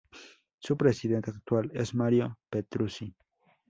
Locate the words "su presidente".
0.57-1.29